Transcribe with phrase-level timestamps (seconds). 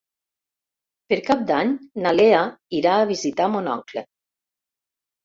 [1.11, 1.73] Per Cap d'Any
[2.05, 2.39] na Lea
[2.79, 4.05] irà a visitar mon oncle.